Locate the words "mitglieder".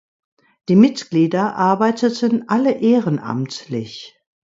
0.75-1.55